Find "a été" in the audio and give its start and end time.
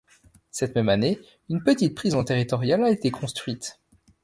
2.83-3.11